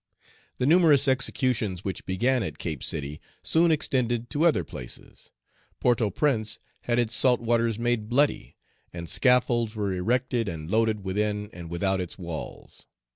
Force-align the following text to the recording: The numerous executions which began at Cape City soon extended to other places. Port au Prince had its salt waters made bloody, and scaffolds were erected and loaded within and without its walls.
The 0.57 0.65
numerous 0.65 1.07
executions 1.07 1.83
which 1.85 2.07
began 2.07 2.41
at 2.41 2.57
Cape 2.57 2.83
City 2.83 3.21
soon 3.43 3.69
extended 3.71 4.31
to 4.31 4.47
other 4.47 4.63
places. 4.63 5.29
Port 5.79 6.01
au 6.01 6.09
Prince 6.09 6.57
had 6.85 6.97
its 6.97 7.13
salt 7.13 7.39
waters 7.39 7.77
made 7.77 8.09
bloody, 8.09 8.55
and 8.91 9.07
scaffolds 9.07 9.75
were 9.75 9.93
erected 9.93 10.49
and 10.49 10.71
loaded 10.71 11.03
within 11.05 11.51
and 11.53 11.69
without 11.69 12.01
its 12.01 12.17
walls. 12.17 12.87